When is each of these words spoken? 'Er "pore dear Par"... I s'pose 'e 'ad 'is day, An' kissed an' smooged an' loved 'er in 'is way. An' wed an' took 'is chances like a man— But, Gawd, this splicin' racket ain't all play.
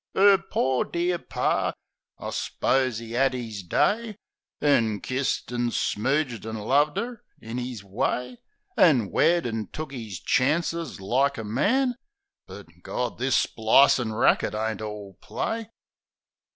'Er 0.17 0.39
"pore 0.39 0.83
dear 0.83 1.19
Par"... 1.19 1.75
I 2.17 2.29
s'pose 2.31 2.99
'e 2.99 3.15
'ad 3.15 3.35
'is 3.35 3.61
day, 3.61 4.15
An' 4.59 4.99
kissed 4.99 5.51
an' 5.53 5.69
smooged 5.69 6.43
an' 6.43 6.57
loved 6.57 6.97
'er 6.97 7.21
in 7.39 7.59
'is 7.59 7.83
way. 7.83 8.39
An' 8.75 9.11
wed 9.11 9.45
an' 9.45 9.67
took 9.71 9.93
'is 9.93 10.19
chances 10.19 10.99
like 10.99 11.37
a 11.37 11.43
man— 11.43 11.97
But, 12.47 12.65
Gawd, 12.81 13.19
this 13.19 13.37
splicin' 13.45 14.11
racket 14.11 14.55
ain't 14.55 14.81
all 14.81 15.19
play. 15.21 15.69